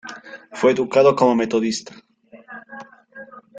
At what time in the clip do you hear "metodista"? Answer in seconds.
1.35-1.93